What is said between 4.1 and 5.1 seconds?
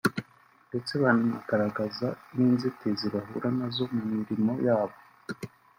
mirimo yabo